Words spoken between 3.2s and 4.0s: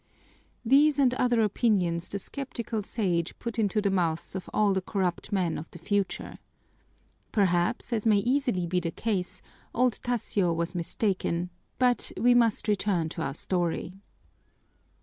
put into the